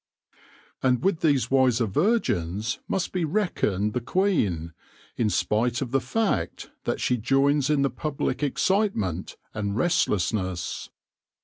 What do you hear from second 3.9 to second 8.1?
the queen, in spite of the fact that she joins in the